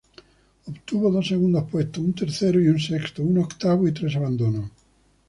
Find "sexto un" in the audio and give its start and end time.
2.79-3.37